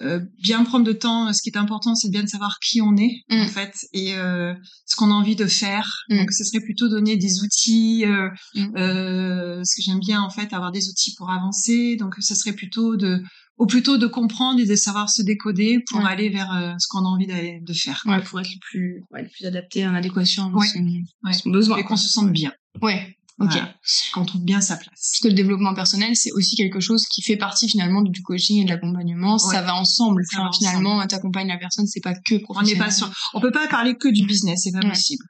[0.00, 1.32] euh, bien prendre de temps.
[1.32, 3.40] Ce qui est important, c'est bien de savoir qui on est, Mm.
[3.42, 4.54] en fait, et euh,
[4.86, 5.88] ce qu'on a envie de faire.
[6.08, 6.18] Mm.
[6.18, 8.04] Donc, ce serait plutôt donner des outils.
[8.06, 8.76] Euh, Mm.
[8.76, 11.96] euh, ce que j'aime bien, en fait, avoir des outils pour avancer.
[11.96, 13.22] Donc, ce serait plutôt de
[13.58, 17.08] ou plutôt de comprendre et de savoir se décoder pour aller vers ce qu'on a
[17.08, 18.02] envie d'aller de faire.
[18.06, 20.66] Ouais, pour être le plus, ouais, le plus adapté, en adéquation à Ouais.
[20.66, 20.78] son,
[21.24, 21.32] Ouais.
[21.34, 21.76] son besoin.
[21.76, 22.52] Et qu'on se sente bien.
[22.80, 23.48] Ouais, ok.
[23.50, 23.74] Voilà.
[24.14, 24.88] Qu'on trouve bien sa place.
[24.94, 28.60] Parce que le développement personnel, c'est aussi quelque chose qui fait partie finalement du coaching
[28.60, 29.38] et de l'accompagnement.
[29.38, 30.24] Ça va ensemble.
[30.30, 33.40] Ça Enfin, va finalement, t'accompagnes la personne, c'est pas que On n'est pas sur, on
[33.40, 34.90] peut pas parler que du business, c'est pas Ouais.
[34.90, 35.24] possible.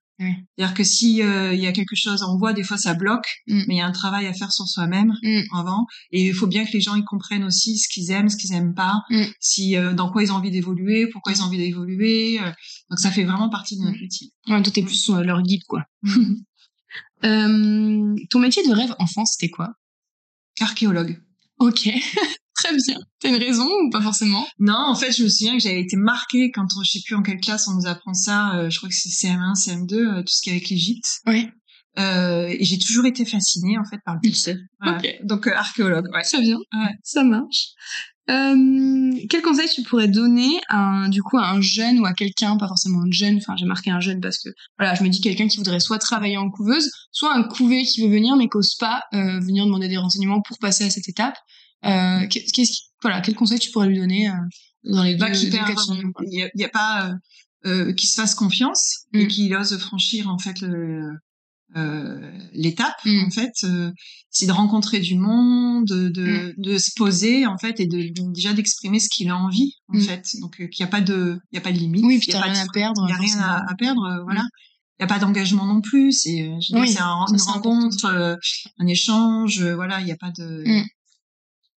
[0.58, 3.26] C'est-à-dire que si euh, il y a quelque chose, on voit des fois ça bloque,
[3.46, 3.62] Mm.
[3.68, 5.40] mais il y a un travail à faire sur soi-même Mm.
[5.56, 5.86] avant.
[6.12, 8.52] Et il faut bien que les gens ils comprennent aussi ce qu'ils aiment, ce qu'ils
[8.52, 9.22] aiment pas, Mm.
[9.40, 12.38] si euh, dans quoi ils ont envie d'évoluer, pourquoi ils ont envie d'évoluer.
[12.38, 12.50] euh.
[12.90, 14.30] donc ça fait vraiment partie de notre métier.
[14.48, 15.84] Ouais, toi, t'es plus leur guide, quoi.
[17.24, 19.70] Euh, ton métier de rêve enfant, c'était quoi?
[20.60, 21.20] Archéologue.
[21.58, 21.88] Ok,
[22.54, 22.98] très bien.
[23.20, 24.46] T'as une raison ou pas forcément?
[24.58, 27.22] Non, en fait, je me souviens que j'avais été marquée quand je sais plus en
[27.22, 28.54] quelle classe on nous apprend ça.
[28.56, 31.20] euh, je crois que c'est CM1, CM2, euh, tout ce qui est avec l'Égypte.
[31.26, 31.48] Oui.
[31.98, 34.56] Euh, et j'ai toujours été fascinée en fait par le passé.
[34.80, 34.98] Voilà.
[34.98, 35.16] Ok.
[35.24, 36.06] Donc euh, archéologue.
[36.14, 36.22] Ouais.
[36.22, 36.94] Très bien, Ouais.
[37.02, 37.70] ça marche.
[38.30, 42.12] Euh, quel conseil tu pourrais donner à un, du coup à un jeune ou à
[42.14, 45.08] quelqu'un, pas forcément un jeune, enfin j'ai marqué un jeune parce que voilà, je me
[45.08, 48.44] dis quelqu'un qui voudrait soit travailler en couveuse, soit un couvé qui veut venir mais
[48.48, 51.34] qui n'ose pas euh, venir demander des renseignements pour passer à cette étape.
[51.84, 54.32] Euh, qu'est- qu'est-ce voilà, quel conseil tu pourrais lui donner euh,
[54.84, 55.50] dans les deux, Bah, deux
[56.12, 56.24] quoi.
[56.30, 57.12] il y a, a pas
[57.66, 59.18] euh, qu'il se fasse confiance Mm.
[59.18, 61.10] et qu'il ose franchir en fait le
[62.52, 63.24] l'étape Mm.
[63.26, 63.90] en fait euh,
[64.30, 68.52] c'est de rencontrer du monde de de, de se poser en fait et de, déjà
[68.52, 70.00] d'exprimer ce qu'il a envie en Mm.
[70.00, 72.18] fait donc euh, qu'il n'y a pas de il y a pas de limite Oui,
[72.18, 73.06] puis il y a rien de à perdre.
[73.06, 74.42] il y a rien à, à perdre euh, voilà
[74.98, 78.36] il y a pas d'engagement non plus c'est euh, Oui, un- une rencontre euh,
[78.78, 80.84] un échange euh, voilà il y a pas de Mm.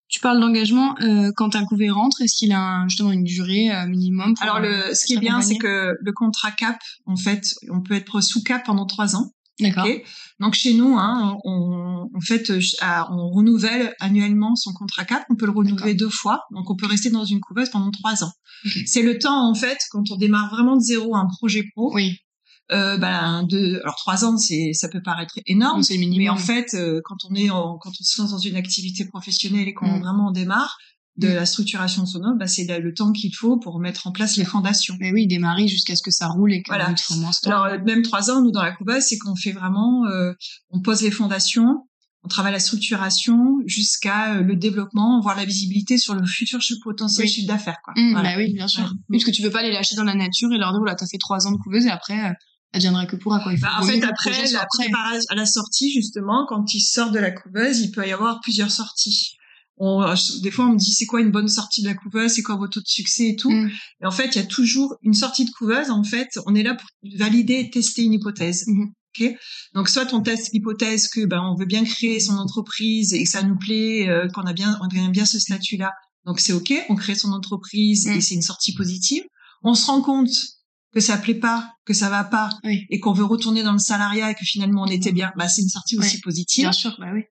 [0.10, 3.72] Tu parles d'engagement euh, quand un couvé rentre, est-ce qu'il a un- justement une durée
[3.74, 6.78] euh, minimum Alors euh, le, ce qui est bien, c'est que le contrat cap,
[7.08, 9.32] en fait, on peut être sous cap pendant trois ans.
[9.60, 9.88] D'accord.
[10.40, 15.24] Donc chez nous, hein, on, en fait, euh, à- on renouvelle annuellement son contrat cap.
[15.30, 18.24] On peut le renouveler deux fois, donc on peut rester dans une couveuse pendant trois
[18.24, 18.32] ans.
[18.86, 21.94] C'est le temps, en fait, quand on démarre vraiment de zéro un projet pro.
[21.94, 22.18] Oui,
[22.72, 25.84] Euh, ben, de, alors trois ans, c'est, ça peut paraître énorme.
[25.84, 26.18] c'est minimum.
[26.24, 29.06] Mais en fait, euh, quand on est en, quand on se lance dans une activité
[29.06, 30.02] professionnelle et qu'on Mm.
[30.02, 30.78] vraiment démarre
[31.18, 31.34] de Mm.
[31.34, 34.36] la structuration de son offre, bah, c'est le temps qu'il faut pour mettre en place
[34.38, 34.96] les fondations.
[35.00, 36.94] Mais oui, démarrer jusqu'à ce que ça roule et que Voilà.
[37.46, 40.34] Alors euh, même trois ans, nous dans la couveuse, c'est qu'on fait vraiment, euh,
[40.72, 41.88] on pose les fondations,
[42.24, 47.28] on travaille la structuration jusqu'à euh, le développement, voire la visibilité sur le futur potentiel
[47.28, 47.32] Oui.
[47.32, 47.78] chiffre d'affaires.
[47.84, 47.94] Quoi.
[47.96, 48.30] Mmh, Voilà.
[48.32, 48.84] Bah oui, bien sûr.
[48.84, 48.90] Ouais.
[49.12, 51.06] Parce que tu veux pas les lâcher dans la nature et leur dire, voilà, t'as
[51.08, 52.34] fait trois ans de couveuse et après, euh,
[52.74, 53.52] ça deviendra que pourra, quoi.
[53.54, 57.14] Il faut Bah, en fait, après, la préparation à la sortie, justement, quand ils sortent
[57.14, 59.36] de la couveuse, il peut y avoir plusieurs sorties.
[59.86, 62.42] On, des fois, on me dit, c'est quoi une bonne sortie de la couveuse, c'est
[62.44, 63.52] quoi votre taux de succès et tout?
[63.52, 63.70] Mm.
[64.02, 65.90] Et en fait, il y a toujours une sortie de couveuse.
[65.90, 68.66] En fait, on est là pour valider et tester une hypothèse.
[68.68, 68.92] Mhm.
[69.16, 69.36] Ok?
[69.76, 73.30] Donc, soit on teste l'hypothèse que ben on veut bien créer son entreprise et que
[73.30, 75.92] ça nous plaît, euh, qu'on a bien, on aime bien ce statut-là.
[76.26, 76.74] Donc, c'est ok.
[76.90, 78.12] On crée son entreprise Mm.
[78.14, 79.24] et c'est une sortie positive.
[79.64, 80.30] On se rend compte
[80.94, 82.86] que ça plaît pas, que ça va pas, Oui.
[82.90, 85.62] et qu'on veut retourner dans le salariat et que finalement on était bien, bah c'est
[85.64, 86.64] une sortie aussi positive.
[86.66, 87.24] Bien sûr, bah oui.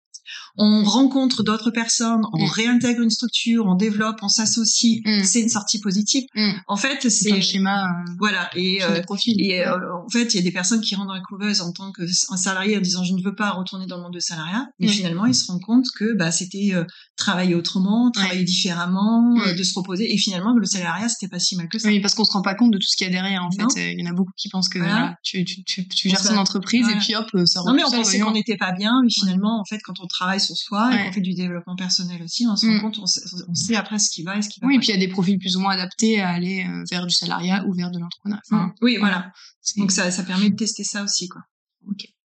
[0.57, 2.51] On rencontre d'autres personnes, on Mm.
[2.51, 5.25] réintègre une structure, on développe, on s'associe, Mm.
[5.25, 6.25] c'est une sortie positive.
[6.35, 6.53] Mm.
[6.69, 10.41] En fait, C'est un schéma, euh, voilà et euh, et euh, en fait, il y
[10.41, 13.15] a des personnes qui rentrent dans la couveuse en tant qu'un salarié en disant je
[13.15, 14.93] ne veux pas retourner dans le monde de salariat, mais Ouais.
[14.93, 16.73] finalement ils se rendent compte que bah c'était
[17.17, 21.69] travailler autrement, travailler différemment, de se reposer et finalement le salariat c'était pas si mal
[21.69, 21.89] que ça.
[21.89, 23.49] Oui, parce qu'on se rend pas compte de tout ce qu'il y a derrière, en
[23.59, 23.69] Non.
[23.71, 23.93] fait.
[23.93, 24.95] Il y en a beaucoup qui pensent que Voilà.
[24.95, 26.97] voilà, tu, tu, tu, gères ton entreprise Voilà.
[26.97, 29.65] et puis hop, ça Non mais on pensait qu'on n'était pas bien, mais finalement en
[29.65, 32.67] fait quand on travaille sur soi et qu'on fait du développement personnel aussi, on se
[32.67, 32.71] Mm.
[32.77, 34.77] rend compte, on sait, on sait après ce qui va et ce qui va Oui,
[34.77, 37.07] et puis il y a des profils plus ou moins adaptés à aller euh, vers
[37.07, 38.43] du salariat ou vers de l'entrepreneuriat.
[38.51, 38.73] Enfin, Mm.
[38.83, 39.33] Oui, voilà.
[39.77, 41.43] Donc ça, ça permet de tester ça aussi quoi.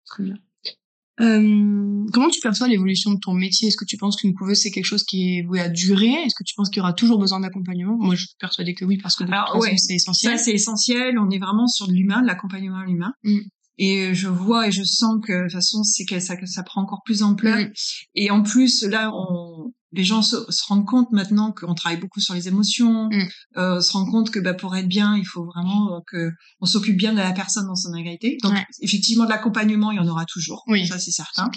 [0.06, 0.36] Très bien.
[1.22, 3.68] Euh, comment tu perçois l'évolution de ton métier?
[3.68, 6.10] Est-ce que tu penses qu'une couveuse c'est quelque chose qui est voué à durer?
[6.12, 7.96] Est-ce que tu penses qu'il y aura toujours besoin d'accompagnement?
[7.98, 9.78] Moi, je suis persuadée que oui, parce que de Alors, toute façon, ouais.
[9.78, 10.38] c'est essentiel.
[10.40, 11.20] Ça c'est essentiel.
[11.20, 13.14] On est vraiment sur de l'humain, de l'accompagnement à l'humain.
[13.24, 13.40] Mm.
[13.78, 16.64] Et je vois et je sens que de toute façon c'est que ça, que ça
[16.64, 17.58] prend encore plus d'ampleur.
[17.58, 17.72] Mm.
[18.16, 22.20] Et en plus là, on, les gens se, se rendent compte maintenant qu'on travaille beaucoup
[22.20, 23.10] sur les émotions.
[23.12, 23.28] Mm.
[23.58, 26.66] Euh, se rendent compte que bah, pour être bien, il faut vraiment euh, que on
[26.66, 28.38] s'occupe bien de la personne dans son intégrité.
[28.44, 30.64] Donc effectivement de l'accompagnement, il y en aura toujours.
[30.68, 30.88] Oui.
[30.88, 31.50] Ça c'est certain.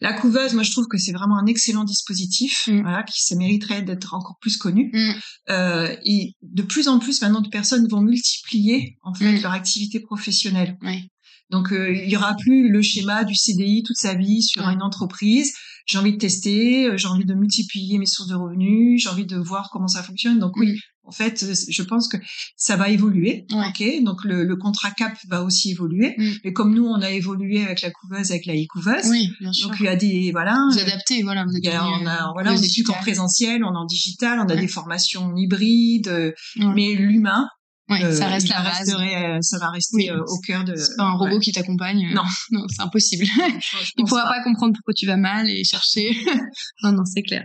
[0.00, 2.82] La couveuse, moi je trouve que c'est vraiment un excellent dispositif, Mm.
[2.82, 4.90] voilà, qui ça mériterait d'être encore plus connu.
[4.92, 5.12] Mm.
[5.50, 9.42] Euh, et de plus en plus maintenant de personnes vont multiplier en fait Mm.
[9.42, 10.76] leur activité professionnelle.
[10.82, 11.08] Oui.
[11.50, 14.82] Donc euh, il y aura plus le schéma du CDI toute sa vie sur une
[14.82, 15.54] entreprise.
[15.86, 19.24] J'ai envie de tester, euh, j'ai envie de multiplier mes sources de revenus, j'ai envie
[19.26, 20.38] de voir comment ça fonctionne.
[20.40, 20.76] Donc oui, Mm.
[21.08, 22.16] en fait, euh, je pense que
[22.56, 23.46] ça va évoluer.
[23.52, 23.66] Ouais.
[23.68, 26.14] Ok, donc le, le contrat cap va aussi évoluer.
[26.18, 26.30] Mm.
[26.44, 29.08] Mais comme nous, on a évolué avec la couveuse, avec la e-couveuse.
[29.08, 29.68] Oui, bien sûr.
[29.68, 30.58] Donc il y a des voilà.
[30.72, 31.44] vous adaptez, voilà.
[31.44, 33.84] Vous y a, on a, euh, voilà, on est plus qu'en présentiel, on est en
[33.86, 34.60] digital, on a Ouais.
[34.60, 36.66] des formations hybrides, euh, Ouais.
[36.74, 37.46] mais l'humain,
[37.88, 38.90] Ouais, euh, ça reste la base.
[38.98, 40.10] euh, ça va rester Oui.
[40.10, 40.74] euh, au cœur de.
[40.74, 41.40] C'est pas un robot ouais.
[41.40, 42.12] qui t'accompagne.
[42.14, 42.22] Non.
[42.50, 43.24] non, c'est impossible.
[43.26, 46.10] Je- Il pourra pas comprendre pourquoi tu vas mal et chercher.
[46.82, 47.44] non, non, c'est clair.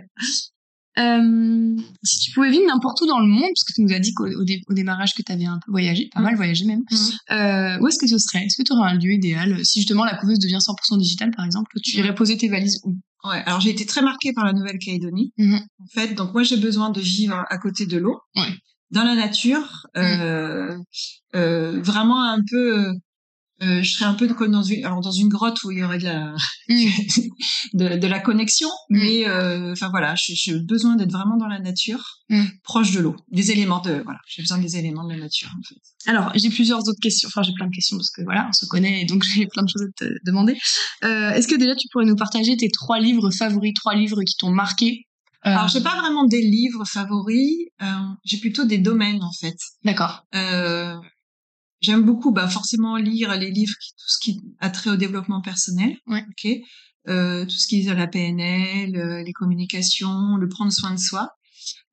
[2.04, 4.14] Si tu pouvais vivre n'importe où dans le monde, parce que tu nous as dit
[4.14, 6.24] qu'au au dé- démarrage que tu avais un peu voyagé, pas Mm.
[6.24, 6.84] mal voyagé même,
[7.32, 8.46] euh, où est-ce que ce serait?
[8.46, 11.46] Est-ce que tu aurais un lieu idéal Si justement la couveuse devient 100% digitale, par
[11.46, 12.96] exemple, tu irais poser tes valises où?
[13.24, 15.32] Ouais, alors j'ai été très marquée par la Nouvelle-Calédonie.
[15.40, 18.44] En fait, donc moi j'ai besoin de vivre à côté de l'eau, Ouais.
[18.92, 20.78] Dans la nature, euh,
[21.36, 22.78] euh, vraiment un peu.
[22.88, 22.94] euh,
[23.64, 25.84] euh, je serais un peu comme dans une, alors dans une grotte où il y
[25.84, 26.34] aurait de la,
[27.74, 28.98] de, de la connexion, Mm.
[28.98, 32.46] mais euh, enfin voilà, j'ai besoin d'être vraiment dans la nature, Mm.
[32.64, 35.62] proche de l'eau, des éléments de voilà, j'ai besoin des éléments de la nature en
[35.68, 36.10] fait.
[36.10, 37.28] Alors, j'ai plusieurs autres questions.
[37.28, 39.62] Enfin, j'ai plein de questions parce que voilà, on se connaît et donc j'ai plein
[39.64, 40.58] de choses à te demander.
[41.04, 44.36] Euh, Est-ce que déjà tu pourrais nous partager tes trois livres favoris, trois livres qui
[44.38, 44.88] t'ont marqué?
[44.88, 45.11] Euh,
[45.44, 47.86] Alors j'ai pas vraiment des livres favoris, euh,
[48.24, 49.58] j'ai plutôt des domaines en fait.
[49.84, 50.26] D'accord.
[50.36, 50.96] Euh,
[51.82, 55.42] J'aime beaucoup, bah forcément lire les livres, qui, tout ce qui a trait au développement
[55.42, 55.98] personnel.
[56.06, 56.24] Ouais.
[56.30, 56.52] Ok.
[57.10, 61.30] Euh, tout ce qui est la PNL, euh, les communications, le prendre soin de soi.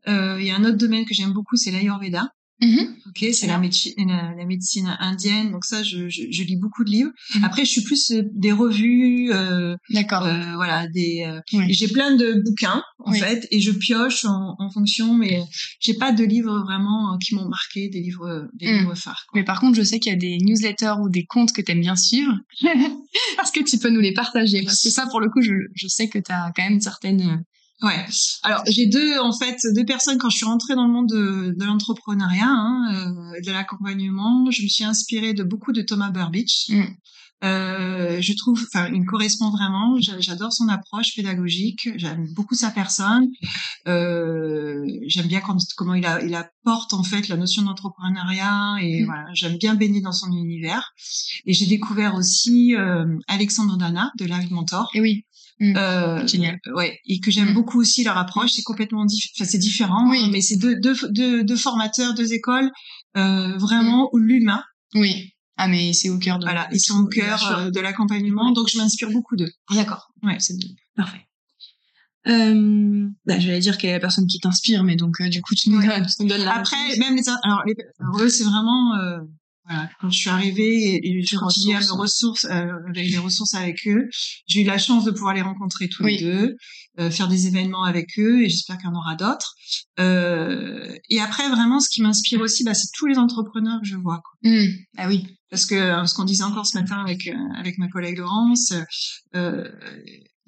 [0.06, 2.28] Euh, Il y a un autre domaine que j'aime beaucoup, c'est l'Ayurveda.
[2.60, 2.96] Mhm.
[3.06, 5.52] Ok, c'est la, médeci- la, la médecine indienne.
[5.52, 7.10] Donc ça, je, je, je lis beaucoup de livres.
[7.36, 7.44] Mhm.
[7.44, 10.24] Après, je suis plus euh, des revues, euh, D'accord.
[10.26, 11.24] euh, voilà, des.
[11.26, 11.40] euh.
[11.68, 13.20] J'ai plein de bouquins en Oui.
[13.20, 15.40] fait, et je pioche en, en fonction, mais
[15.80, 18.78] j'ai pas de livres vraiment euh, qui m'ont marqué, des livres, des Mm.
[18.80, 19.24] livres phares.
[19.28, 19.38] quoi.
[19.40, 21.80] Mais par contre, je sais qu'il y a des newsletters ou des comptes que t'aimes
[21.80, 22.32] bien suivre.
[22.62, 24.62] Est-ce que tu peux nous les partager?
[24.62, 27.20] Parce que ça, pour le coup, je, je sais que t'as quand même une certaine...
[27.20, 27.36] euh,
[27.80, 28.04] Ouais.
[28.42, 31.54] Alors j'ai deux en fait deux personnes quand je suis rentrée dans le monde de,
[31.56, 32.90] de l'entrepreneuriat, hein,
[33.36, 34.50] euh, de l'accompagnement.
[34.50, 36.70] Je me suis inspirée de beaucoup de Thomas Burbidge.
[36.70, 36.82] Mm.
[37.44, 39.96] Euh, je trouve, enfin, il me correspond vraiment.
[40.00, 41.88] J'a- J'adore son approche pédagogique.
[41.96, 43.28] J'aime beaucoup sa personne.
[43.86, 49.02] Euh, j'aime bien quand- comment il, a, il apporte en fait la notion d'entrepreneuriat et
[49.02, 49.06] Mm.
[49.06, 50.92] voilà, j'aime bien baigner dans son univers.
[51.46, 54.90] Et j'ai découvert aussi euh, Alexandre Dana de Live Mentor.
[54.94, 55.24] Eh oui.
[55.60, 56.58] Euh, Génial.
[56.68, 57.54] euh, Ouais, et que j'aime Mm.
[57.54, 58.52] beaucoup aussi leur approche.
[58.52, 59.32] C'est complètement différent.
[59.36, 60.28] Enfin, c'est différent, Oui.
[60.30, 62.70] mais c'est deux, deux, deux, deux formateurs, deux écoles,
[63.16, 64.62] euh, vraiment où l'humain,
[64.94, 65.32] Oui.
[65.60, 66.44] Ah, mais c'est au cœur de...
[66.44, 68.52] voilà, ils sont au cœur euh, de l'accompagnement.
[68.52, 69.50] Donc, je m'inspire beaucoup d'eux.
[69.74, 70.06] D'accord.
[70.22, 70.36] Ouais.
[70.38, 70.54] C'est
[70.94, 71.26] parfait.
[72.28, 75.54] Euh, bah, j'allais dire quelle est la personne qui t'inspire, mais donc euh, du coup
[75.54, 75.86] tu nous, Ouais.
[75.86, 76.98] donnes, tu nous donnes la Après, réponse.
[76.98, 79.18] même les, alors, les, alors eux, c'est vraiment, euh,
[79.68, 82.46] voilà, quand je suis arrivée et, Les continue à me ressources.
[82.46, 84.08] euh, les ressources avec eux,
[84.46, 86.16] j'ai eu la chance de pouvoir les rencontrer tous Oui.
[86.16, 86.56] les deux,
[87.00, 89.54] euh, faire des événements avec eux et j'espère qu'il y en aura d'autres.
[90.00, 93.96] Euh, et après, vraiment, ce qui m'inspire aussi, bah, c'est tous les entrepreneurs que je
[93.96, 94.20] vois.
[94.22, 94.50] Quoi.
[94.50, 94.68] Hmm.
[94.96, 95.26] Ah oui.
[95.50, 97.26] Parce que ce qu'on disait encore ce matin avec
[97.56, 98.74] avec ma collègue Laurence,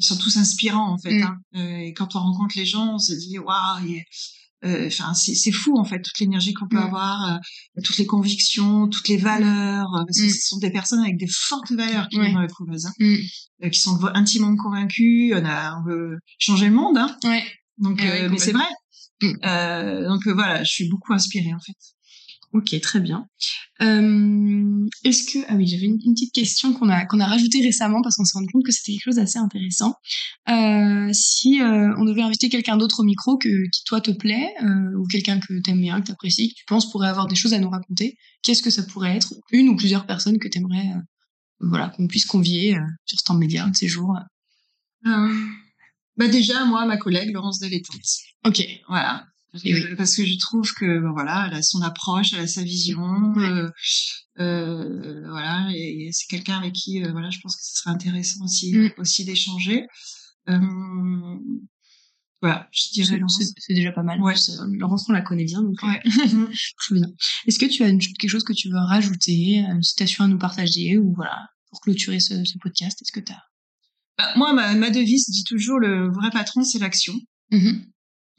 [0.01, 1.19] ils sont tous inspirants en fait.
[1.19, 1.23] Mm.
[1.23, 1.39] Hein.
[1.55, 3.87] Et quand on rencontre les gens, on se dit waouh,
[4.65, 6.91] euh, enfin c'est c'est fou en fait toute l'énergie qu'on peut Mm.
[6.91, 10.31] avoir, euh, toutes les convictions, toutes les valeurs, euh, parce que Mm.
[10.31, 12.25] ce sont des personnes avec des fortes valeurs qui Ouais.
[12.25, 12.41] viennent dans
[12.87, 13.17] hein, Hmm.
[13.65, 15.33] euh, qui sont intimement convaincus.
[15.35, 17.17] On a on veut changer le monde, hein.
[17.25, 17.43] Ouais.
[17.79, 18.65] Donc Eh euh, mais c'est vrai.
[19.23, 19.33] Mm.
[19.45, 21.77] Euh, donc voilà, je suis beaucoup inspirée en fait.
[22.53, 23.29] Ok, très bien.
[23.81, 27.63] Euh, Est-ce que ah oui, j'avais une, une petite question qu'on a qu'on a rajoutée
[27.63, 29.95] récemment parce qu'on s'est rendu compte que c'était quelque chose d'assez intéressant.
[30.49, 34.53] Euh, si euh, on devait inviter quelqu'un d'autre au micro que qui toi te plaît
[34.65, 37.55] euh, ou quelqu'un que t'aimes bien, que t'apprécies, que tu penses pourrait avoir des choses
[37.55, 39.33] à nous raconter, qu'est-ce que ça pourrait être?
[39.53, 41.01] Une ou plusieurs personnes que t'aimerais euh,
[41.61, 44.17] voilà qu'on puisse convier euh, sur Stand Média un de ces jours.
[45.07, 45.45] Euh,
[46.17, 48.01] bah déjà moi ma collègue Laurence Delétante.
[48.45, 48.67] Ok.
[48.89, 49.30] Voilà.
[49.65, 49.83] Et oui.
[49.91, 52.63] Euh, Parce que je trouve que ben voilà, elle a son approche, elle a sa
[52.63, 53.01] vision,
[53.37, 53.49] Ouais.
[53.49, 53.71] euh,
[54.39, 57.91] euh, voilà, et, et c'est quelqu'un avec qui euh, voilà, je pense que ce serait
[57.91, 58.91] intéressant aussi Mm.
[58.99, 59.87] aussi d'échanger.
[60.49, 60.59] Euh,
[62.43, 63.43] voilà, je dirais C'est Laurence.
[63.59, 64.21] c'est- déjà pas mal.
[64.23, 64.35] Ouais.
[64.37, 66.01] C'est- Laurence, on la connaît bien, donc euh, Ouais.
[66.79, 67.07] très bien.
[67.47, 70.39] Est-ce que tu as une- quelque chose que tu veux rajouter, une citation à nous
[70.39, 71.37] partager, ou voilà,
[71.71, 73.43] pour clôturer ce, ce podcast, est-ce que tu as
[74.17, 77.15] Bah, moi, ma, ma devise dit toujours le vrai patron, c'est l'action.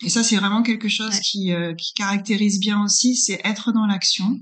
[0.03, 1.21] Et ça, c'est vraiment quelque chose Ouais.
[1.23, 4.39] qui, euh, qui caractérise bien aussi, c'est être dans l'action,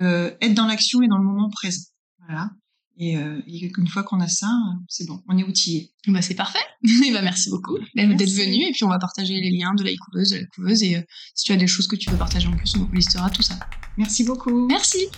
[0.00, 1.82] euh, être dans l'action et dans le moment présent.
[2.26, 2.50] Voilà.
[2.98, 4.50] Et, euh, et une fois qu'on a ça,
[4.86, 5.92] c'est bon, on est outillé.
[6.06, 6.58] Bah, c'est parfait.
[6.84, 8.68] Et bah, merci beaucoup d'être venu.
[8.68, 10.82] Et puis, on va partager les liens de la couveuse, de la couveuse.
[10.82, 11.02] Et euh,
[11.34, 13.58] si tu as des choses que tu veux partager en plus, on listera tout ça.
[13.96, 14.66] Merci beaucoup.
[14.68, 15.08] Merci.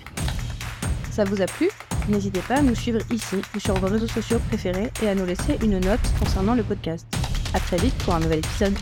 [1.11, 1.69] Ça vous a plu?
[2.09, 5.27] N'hésitez pas à nous suivre ici ou sur vos réseaux sociaux préférés et à nous
[5.27, 7.07] laisser une note concernant le podcast.
[7.53, 8.75] À très vite pour un nouvel épisode.